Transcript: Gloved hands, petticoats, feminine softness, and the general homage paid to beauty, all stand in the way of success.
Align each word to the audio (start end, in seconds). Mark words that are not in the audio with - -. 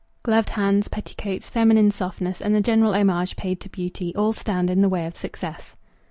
Gloved 0.23 0.49
hands, 0.49 0.87
petticoats, 0.87 1.51
feminine 1.51 1.91
softness, 1.91 2.41
and 2.41 2.55
the 2.55 2.59
general 2.61 2.95
homage 2.95 3.35
paid 3.35 3.59
to 3.61 3.69
beauty, 3.69 4.15
all 4.15 4.33
stand 4.33 4.71
in 4.71 4.81
the 4.81 4.89
way 4.89 5.05
of 5.05 5.15
success. 5.15 5.75